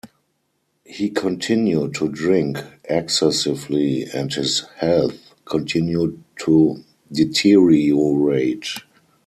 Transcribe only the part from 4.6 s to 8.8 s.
health continued to deteriorate.